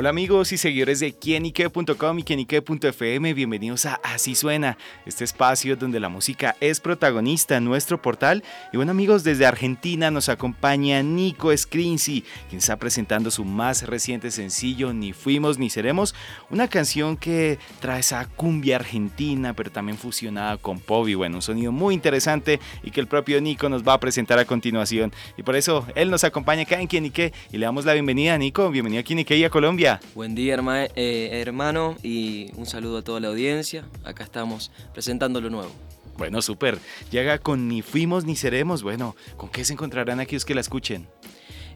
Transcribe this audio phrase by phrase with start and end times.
[0.00, 6.00] Hola amigos y seguidores de quienique.com y quienique.fm, bienvenidos a Así Suena, este espacio donde
[6.00, 8.42] la música es protagonista en nuestro portal.
[8.72, 14.30] Y bueno amigos, desde Argentina nos acompaña Nico Scrinzi, quien está presentando su más reciente
[14.30, 16.14] sencillo, Ni Fuimos Ni Seremos,
[16.48, 21.42] una canción que trae esa cumbia argentina, pero también fusionada con pop y bueno, un
[21.42, 25.12] sonido muy interesante y que el propio Nico nos va a presentar a continuación.
[25.36, 28.38] Y por eso él nos acompaña acá en Quienique y le damos la bienvenida a
[28.38, 29.89] Nico, bienvenido a Quienique y a Colombia.
[30.14, 30.56] Buen día,
[30.94, 33.84] eh, hermano, y un saludo a toda la audiencia.
[34.04, 35.70] Acá estamos presentando lo nuevo.
[36.16, 36.78] Bueno, súper.
[37.10, 38.82] Llega con Ni Fuimos Ni Seremos.
[38.82, 41.08] Bueno, ¿con qué se encontrarán aquellos que la escuchen?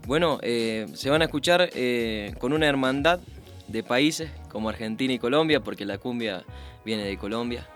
[0.07, 3.21] Bueno, eh, se van a escuchar eh, con una hermandad
[3.69, 6.45] de países como Argentina y Colombia, porque la cumbia
[6.85, 7.67] viene de Colombia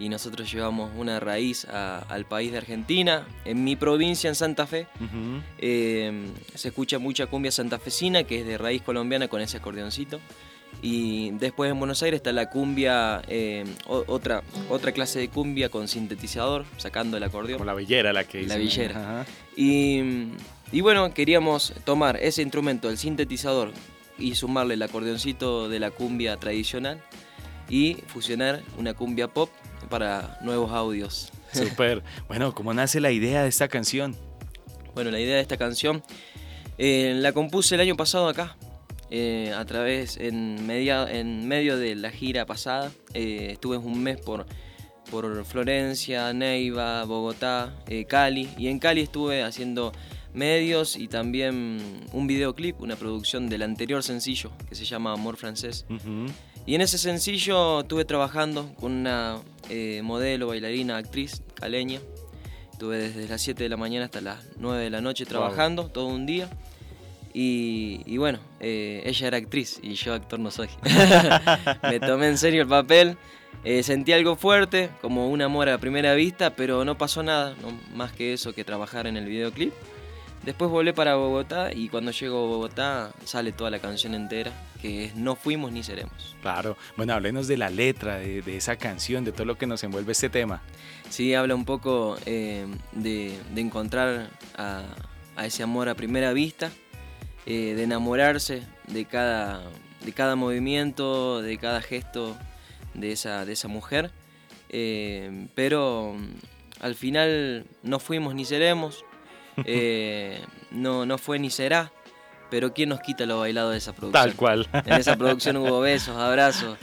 [0.00, 3.28] y nosotros llevamos una raíz al país de Argentina.
[3.44, 4.88] En mi provincia, en Santa Fe,
[5.58, 10.18] eh, se escucha mucha cumbia santafesina, que es de raíz colombiana con ese acordeoncito.
[10.82, 15.86] Y después en Buenos Aires está la cumbia, eh, otra, otra clase de cumbia con
[15.86, 17.58] sintetizador, sacando el acordeón.
[17.58, 19.26] Como la villera la que La villera.
[19.54, 20.00] Y,
[20.72, 23.72] y bueno, queríamos tomar ese instrumento, el sintetizador,
[24.20, 27.02] y sumarle el acordeoncito de la cumbia tradicional
[27.68, 29.50] y fusionar una cumbia pop
[29.88, 31.32] para nuevos audios.
[31.52, 32.02] Super.
[32.28, 34.16] Bueno, ¿cómo nace la idea de esta canción?
[34.94, 36.02] Bueno, la idea de esta canción
[36.82, 38.56] eh, la compuse el año pasado acá,
[39.10, 42.90] eh, a través, en, media, en medio de la gira pasada.
[43.12, 44.46] Eh, estuve un mes por,
[45.10, 47.74] por Florencia, Neiva, Bogotá,
[48.08, 48.48] Cali.
[48.56, 49.92] Y en Cali estuve haciendo
[50.34, 51.80] medios y también
[52.12, 55.86] un videoclip, una producción del anterior sencillo que se llama Amor Francés.
[56.66, 59.38] Y en ese sencillo estuve trabajando con una
[59.68, 62.00] eh, modelo, bailarina, actriz caleña.
[62.72, 66.06] Estuve desde las 7 de la mañana hasta las 9 de la noche trabajando todo
[66.06, 66.48] un día.
[67.32, 70.68] Y, bueno, eh, ella era actriz y yo actor no soy.
[71.82, 73.16] Me tomé en serio el papel.
[73.62, 77.78] Eh, sentí algo fuerte, como un amor a primera vista, pero no pasó nada, no
[77.94, 79.72] más que eso que trabajar en el videoclip.
[80.44, 85.04] Después volé para Bogotá y cuando llego a Bogotá sale toda la canción entera, que
[85.04, 86.34] es No fuimos ni seremos.
[86.40, 90.12] Claro, bueno, háblenos de la letra, de, esa canción, de todo lo que nos envuelve
[90.12, 90.62] este tema.
[91.10, 94.84] Sí, habla un poco eh, de, encontrar a,
[95.44, 96.70] ese amor a primera vista,
[97.44, 99.62] eh, de enamorarse de cada,
[100.04, 102.34] de cada movimiento, de cada gesto
[102.94, 104.10] de esa, de esa mujer.
[104.70, 106.16] Eh, pero
[106.80, 109.04] al final no fuimos ni seremos,
[109.64, 111.92] eh, no, no fue ni será.
[112.50, 114.24] Pero ¿quién nos quita lo bailado de esa producción?
[114.24, 114.68] Tal cual.
[114.72, 116.76] En esa producción hubo besos, abrazos,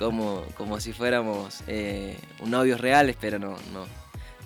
[0.00, 3.86] como, como si fuéramos eh, novios reales, pero no, no,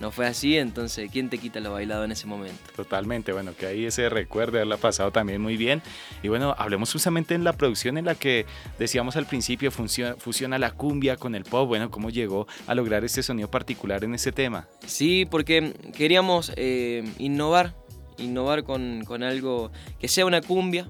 [0.01, 2.59] no fue así, entonces, ¿quién te quita lo bailado en ese momento?
[2.75, 5.83] Totalmente, bueno, que ahí ese recuerdo de haberla pasado también muy bien.
[6.23, 8.47] Y bueno, hablemos justamente en la producción en la que
[8.79, 13.23] decíamos al principio fusiona, la cumbia con el pop, bueno, ¿cómo llegó a lograr este
[13.23, 14.67] sonido particular en ese tema?
[14.87, 17.75] Sí, porque queríamos eh, innovar,
[18.17, 20.89] innovar con, con algo que sea una cumbia,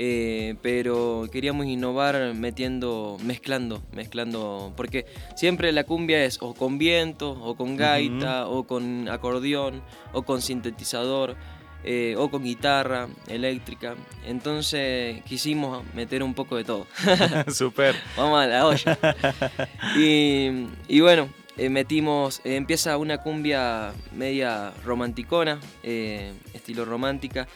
[0.00, 7.32] eh, pero queríamos innovar metiendo, mezclando, mezclando, porque siempre la cumbia es o con viento,
[7.32, 9.82] o con gaita, o con acordeón,
[10.12, 11.34] o con sintetizador,
[11.82, 13.96] eh, o con guitarra eléctrica.
[14.24, 16.86] Entonces quisimos meter un poco de todo.
[17.52, 17.96] Super.
[18.16, 18.98] Vamos a la olla.
[19.96, 27.48] Y, bueno, eh, metimos, empieza una cumbia media romanticona, estilo romántica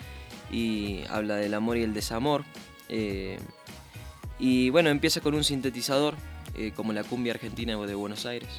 [0.53, 2.45] y habla del amor y el desamor.
[2.89, 3.39] Eh,
[4.39, 6.15] y bueno, empieza con un sintetizador,
[6.55, 8.51] eh, como la cumbia argentina de Buenos Aires.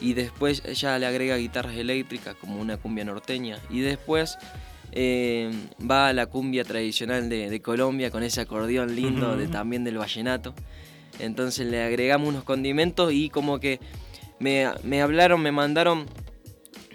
[0.00, 3.58] Y después ya le agrega guitarras eléctricas, como una cumbia norteña.
[3.70, 4.36] Y después
[4.92, 5.50] eh,
[5.90, 10.54] va a la cumbia tradicional de, Colombia, con ese acordeón lindo de, también del vallenato.
[11.18, 13.80] Entonces le agregamos unos condimentos y como que
[14.38, 16.04] me, me hablaron, me mandaron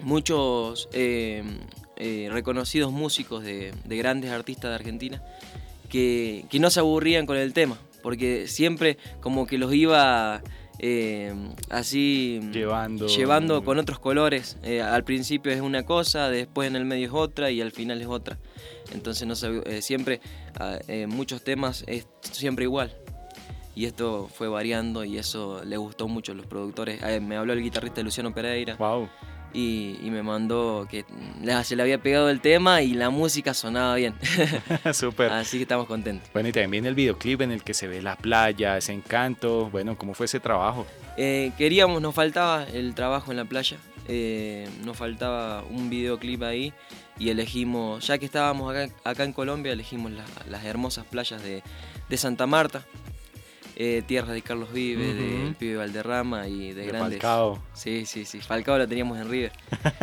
[0.00, 0.88] muchos
[1.96, 5.22] eh, reconocidos músicos de, grandes artistas de Argentina
[5.88, 10.42] que, no se aburrían con el tema, porque siempre como que los iba
[10.78, 11.34] eh,
[11.68, 13.06] así llevando.
[13.08, 14.56] llevando con otros colores.
[14.62, 18.00] Eh, al principio es una cosa, después en el medio es otra y al final
[18.00, 18.38] es otra.
[18.94, 19.34] Entonces no
[19.80, 20.20] siempre,
[20.58, 22.96] ah, muchos temas es siempre igual.
[23.74, 27.00] Y esto fue variando y eso le gustó mucho a los productores.
[27.20, 28.76] me habló el guitarrista Luciano Pereira.
[28.76, 29.08] Wow
[29.54, 31.04] y, me mandó que
[31.64, 34.14] se le había pegado el tema y la música sonaba bien.
[34.92, 35.30] Súper.
[35.30, 36.28] Así que estamos contentos.
[36.32, 39.70] Bueno, y también el videoclip en el que se ve la playa, ese encanto.
[39.70, 40.86] Bueno, ¿cómo fue ese trabajo?
[41.16, 43.76] Eh, queríamos, nos faltaba el trabajo en la playa,
[44.08, 46.72] eh, nos faltaba un videoclip ahí
[47.18, 50.12] y elegimos, ya que estábamos acá, en Colombia, elegimos
[50.48, 51.62] las hermosas playas de,
[52.16, 52.84] Santa Marta,
[53.82, 57.20] eh, tierras de Carlos Vive, del pibe Valderrama y de, grandes.
[57.20, 57.62] Falcao.
[57.72, 59.52] Sí, sí, sí, Falcao la teníamos en River.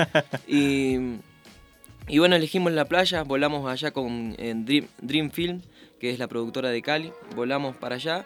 [0.47, 5.61] y, bueno, elegimos la playa, volamos allá con Dream, Dream Film,
[5.99, 8.25] que es la productora de Cali, volamos para allá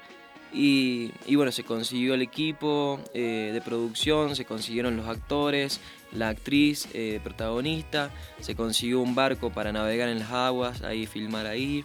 [0.53, 6.87] y, bueno, se consiguió el equipo eh, de producción, se consiguieron los actores, la actriz
[6.93, 11.83] eh, protagonista, se consiguió un barco para navegar en las aguas, ahí filmar ahí.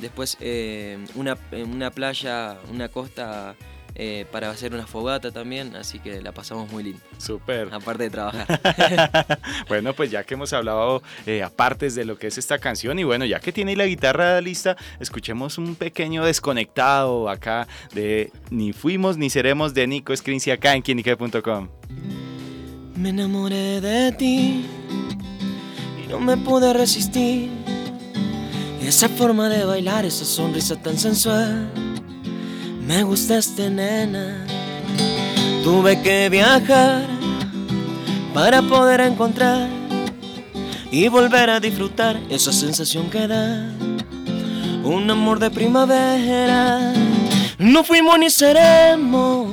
[0.00, 3.56] Después eh, una, una playa, una costa
[3.98, 7.00] eh, para hacer una fogata también, así que la pasamos muy lindo.
[7.16, 7.72] Súper.
[7.72, 9.40] Aparte de trabajar.
[9.68, 13.04] bueno, pues ya que hemos hablado eh, aparte de lo que es esta canción y
[13.04, 19.16] bueno, ya que tiene la guitarra lista, escuchemos un pequeño desconectado acá de Ni fuimos
[19.16, 21.68] ni seremos de Nico Scrinci acá en quienique.com.
[22.96, 24.66] Me enamoré de ti
[26.04, 27.65] y no me pude resistir.
[28.86, 31.68] Esa forma de bailar, esa sonrisa tan sensual
[32.86, 34.46] me gustaste, nena.
[35.64, 37.04] Tuve que viajar
[38.32, 39.68] para poder encontrar
[40.92, 43.72] y volver a disfrutar esa sensación que da
[44.84, 46.92] un amor de primavera.
[47.58, 49.48] No fuimos ni seremos,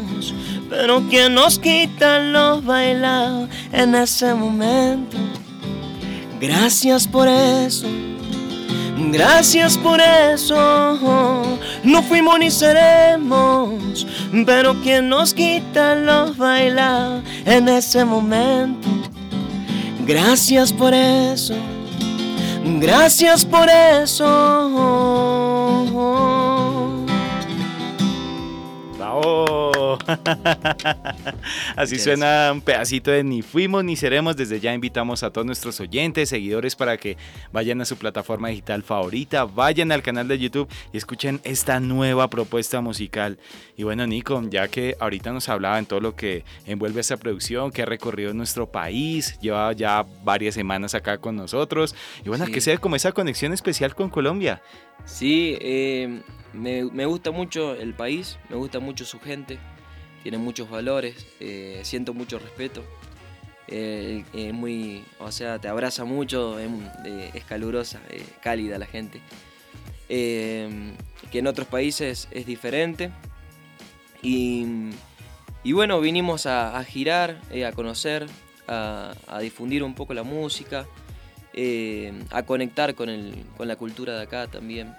[0.70, 5.18] pero quien nos quita los bailados en ese momento.
[6.40, 7.88] Gracias por eso
[9.14, 11.44] Gracias por eso,
[11.84, 14.08] no fuimos ni seremos,
[14.44, 18.90] pero quien nos quita los bailados en ese momento.
[20.04, 21.54] Gracias por eso,
[22.80, 25.04] gracias por eso.
[31.76, 34.36] Así suena un pedacito de Ni Fuimos ni Seremos.
[34.36, 37.18] Desde ya invitamos a todos nuestros oyentes, seguidores para que
[37.52, 42.30] vayan a su plataforma digital favorita, vayan al canal de YouTube y escuchen esta nueva
[42.30, 43.38] propuesta musical.
[43.76, 47.72] Y bueno, Nico, ya que ahorita nos hablaba en todo lo que envuelve esta producción,
[47.72, 51.96] que ha recorrido nuestro país, lleva ya varias semanas acá con nosotros.
[52.26, 54.62] Y bueno, que sea como esa conexión especial con Colombia.
[55.06, 56.22] Sí, eh,
[56.54, 59.60] me, me, gusta mucho el país, me gusta mucho su gente,
[60.24, 62.84] tiene muchos valores, eh, siento mucho respeto.
[63.68, 64.24] Eh,
[64.54, 68.02] muy, o sea, te abraza mucho, es, calurosa,
[68.42, 69.22] cálida la gente.
[70.08, 73.12] que en otros países es diferente.
[74.22, 74.66] Y,
[75.64, 78.28] y bueno, vinimos a, girar, a conocer,
[78.68, 80.88] a, a difundir un poco la música.
[81.56, 84.96] Eh, a conectar con, el, con, la cultura de acá también.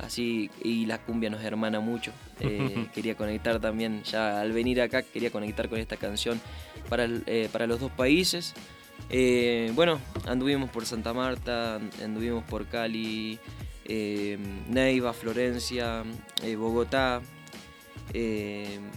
[0.00, 2.12] Eh, así, y la cumbia nos hermana mucho.
[2.42, 6.40] Eh, quería conectar también, ya al venir acá, quería conectar con esta canción
[6.88, 7.06] para,
[7.52, 8.54] para los dos países.
[9.74, 13.38] bueno, anduvimos por Santa Marta, anduvimos por Cali,
[14.70, 16.02] Neiva, Florencia,
[16.56, 17.20] Bogotá.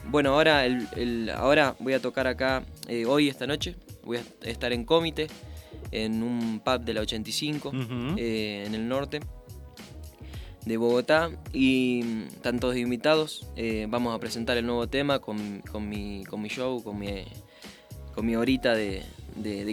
[0.10, 2.64] bueno, ahora, el, ahora voy a tocar acá
[3.06, 3.76] hoy, esta noche.
[4.06, 5.28] Voy a estar en Comité
[5.94, 7.72] en un pub de la 85,
[8.18, 9.20] eh, en el norte
[10.66, 11.32] de Bogotá.
[11.52, 16.84] Y tantos invitados, eh, vamos a presentar el nuevo tema con, mi, con mi, show,
[16.84, 17.26] con mi,
[18.14, 19.04] con mi horita de,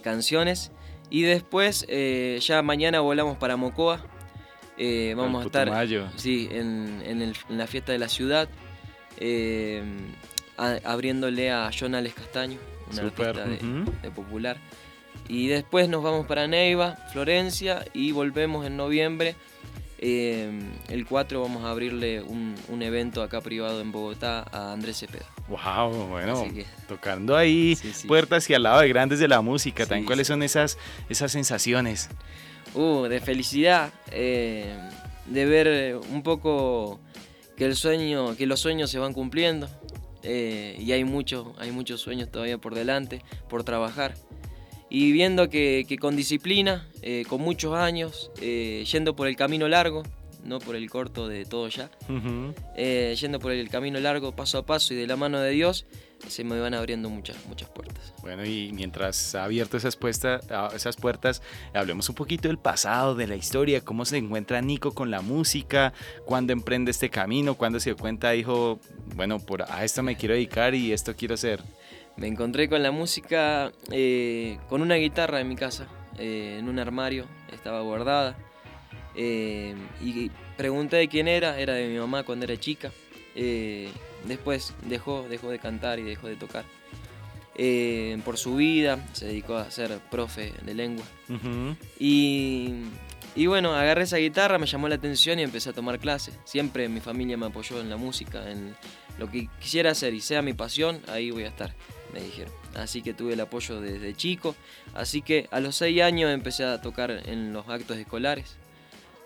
[0.02, 0.72] canciones.
[1.10, 4.04] Y después, eh, ya mañana volamos para Mocoa.
[5.16, 8.48] vamos a estar sí, en, la fiesta de la ciudad,
[10.56, 12.58] abriéndole a Jonales Castaño,
[12.90, 14.56] una artista de popular.
[15.28, 19.36] Y después nos vamos para Neiva, Florencia y volvemos en noviembre.
[20.02, 20.50] Eh,
[20.88, 25.26] el 4 vamos a abrirle un, evento acá privado en Bogotá a Andrés Cepeda.
[25.46, 26.42] Wow, bueno,
[26.88, 27.76] tocando ahí
[28.08, 29.84] puertas y al lado de grandes de la música.
[29.84, 30.78] también ¿Cuáles son esas,
[31.10, 32.08] esas sensaciones?
[32.72, 34.74] Uh, de felicidad, eh,
[35.26, 36.98] de ver un poco
[37.58, 39.68] que el sueño, que los sueños se van cumpliendo.
[40.22, 44.14] Eh, y hay, mucho, hay muchos sueños todavía por delante, por trabajar
[44.90, 50.02] y viendo que, con disciplina, eh, con muchos años, eh, yendo por el camino largo,
[50.44, 51.90] no por el corto de todo ya,
[52.76, 55.86] eh, yendo por el camino largo, paso a paso y de la mano de Dios,
[56.26, 58.12] se me van abriendo muchas, muchas puertas.
[58.20, 59.96] Bueno, y mientras ha abierto esas,
[60.74, 61.40] esas puertas,
[61.72, 65.92] hablemos un poquito del pasado, de la historia, cómo se encuentra Nico con la música,
[66.26, 68.80] cuándo emprende este camino, cuándo se dio cuenta, dijo,
[69.14, 71.62] bueno, por, a esto me quiero dedicar y esto quiero hacer.
[72.20, 75.86] Me encontré con la música eh, con una guitarra en mi casa,
[76.18, 78.36] eh, en un armario, estaba guardada.
[79.16, 82.92] Eh, y pregunté de quién era, era de mi mamá cuando era chica.
[84.26, 86.66] después dejó, dejó de cantar y dejó de tocar.
[88.22, 91.06] por su vida, se dedicó a ser profe de lengua.
[91.98, 92.82] y,
[93.34, 96.38] y, bueno, agarré esa guitarra, me llamó la atención y empecé a tomar clases.
[96.44, 98.76] Siempre mi familia me apoyó en la música, en
[99.18, 101.74] lo que quisiera hacer y sea mi pasión, ahí voy a estar
[102.12, 102.52] me dijeron.
[102.74, 104.54] Así que tuve el apoyo desde chico.
[104.94, 108.56] Así que a los seis años empecé a tocar en los actos escolares.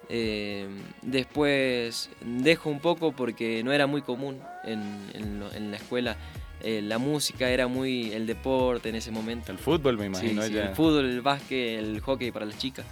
[0.08, 0.68] Eh,
[1.02, 6.16] después dejo un poco porque no era muy común en, la escuela.
[6.62, 9.52] Eh, la música era muy el deporte en ese momento.
[9.52, 10.42] El fútbol, me imagino.
[10.42, 12.86] El fútbol, el básquet, el hockey para las chicas.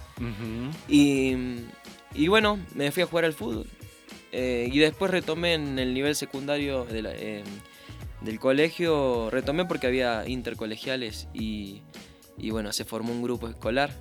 [0.87, 3.67] y, bueno, me fui a jugar al fútbol.
[4.31, 7.11] Eh, y después retomé en el nivel secundario de la,
[8.23, 11.81] del colegio retomé porque había intercolegiales y,
[12.51, 13.91] bueno, se formó un grupo escolar.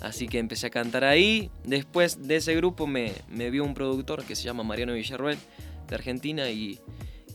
[0.00, 1.50] Así que empecé a cantar ahí.
[1.64, 5.38] Después de ese grupo me, vio un productor que se llama Mariano Villarruel
[5.88, 6.80] de Argentina y,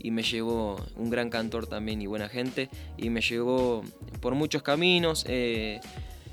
[0.03, 2.69] me llevó un gran cantor también y buena gente.
[2.98, 3.83] Y me llevó
[4.19, 5.79] por muchos caminos, eh,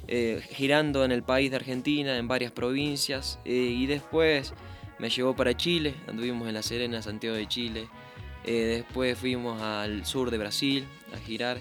[0.06, 3.38] eh, girando en el país de Argentina, en varias provincias.
[3.44, 4.54] Eh, y después
[4.98, 7.88] me llevó para Chile, anduvimos en La Serena, Santiago de Chile.
[8.44, 11.58] Eh, después fuimos al sur de Brasil a girar.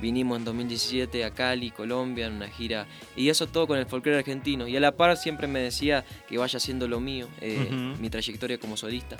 [0.00, 2.86] Vinimos en 2017 a Cali, Colombia, en una gira.
[3.16, 4.66] Y eso todo con el folclore argentino.
[4.66, 8.58] Y a la par siempre me decía que vaya haciendo lo mío, eh, mi trayectoria
[8.58, 9.16] como solista.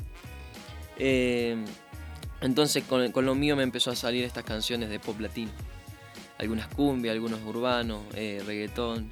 [0.96, 1.56] Eh,
[2.40, 5.50] entonces con, lo mío me empezó a salir estas canciones de pop latino.
[6.38, 9.10] Algunas cumbias, algunos urbanos, reggaetón.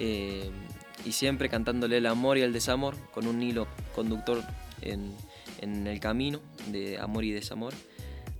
[0.00, 4.42] y siempre cantándole el amor y el desamor con un hilo conductor
[4.80, 5.14] en,
[5.60, 7.72] en el camino de amor y desamor.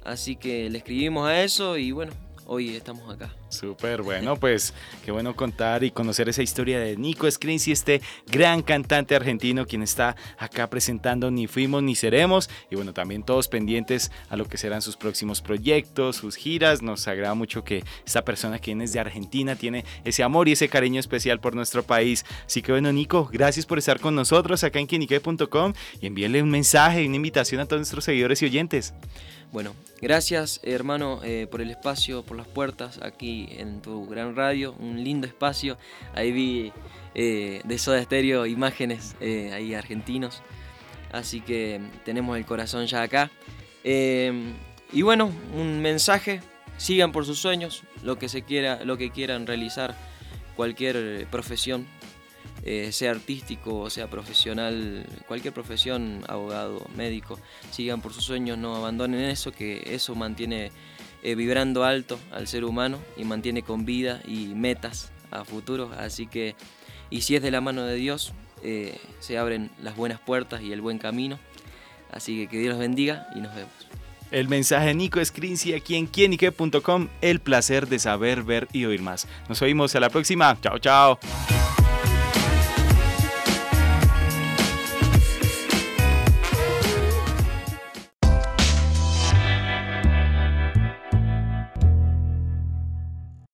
[0.05, 2.13] Así que le escribimos a eso y bueno,
[2.47, 3.33] hoy estamos acá.
[3.49, 4.75] Súper bueno, pues
[5.05, 9.83] qué bueno contar y conocer esa historia de Nico Scrinzi, este gran cantante argentino quien
[9.83, 14.59] está acá presentando Ni Fuimos Ni Seremos y bueno, también todos pendientes a lo que
[14.59, 16.83] serán sus próximos proyectos, sus giras.
[16.83, 20.69] Nos agrada mucho que esta persona quien es de Argentina tiene ese amor y ese
[20.69, 22.25] cariño especial por nuestro país.
[22.45, 26.51] Así que bueno, Nico, gracias por estar con nosotros acá en quinique.com y envíenle un
[26.51, 28.95] mensaje una invitación a todos nuestros seguidores y oyentes.
[29.55, 34.75] Bueno, gracias hermano eh, por el espacio, por las puertas aquí en tu gran radio,
[34.81, 35.79] un lindo espacio.
[36.13, 36.73] Ahí vi
[37.15, 40.43] eh, de Soda Stereo imágenes eh, ahí argentinos,
[41.13, 43.31] así que tenemos el corazón ya acá.
[43.85, 46.41] y bueno, un mensaje,
[46.77, 49.95] sigan por sus sueños, lo que se quiera, lo que quieran realizar,
[50.57, 51.87] cualquier profesión,
[52.65, 57.39] eh, sea artístico o sea profesional, cualquier profesión, abogado, médico,
[57.71, 60.71] sigan por sus sueños, no abandonen eso, que eso mantiene
[61.23, 65.91] eh, vibrando alto al ser humano y mantiene con vida y metas a futuro.
[65.99, 66.55] Así que,
[67.11, 68.33] y si es de la mano de Dios,
[68.63, 71.39] eh, se abren las buenas puertas y el buen camino.
[72.11, 73.73] Así que que Dios bendiga y nos vemos.
[74.31, 77.09] El mensaje de Nico Scrinci aquí en quienique.com.
[77.21, 79.29] El placer de saber, ver y oír más.
[79.49, 80.59] Nos oímos a la próxima.
[80.61, 81.19] Chao, chao.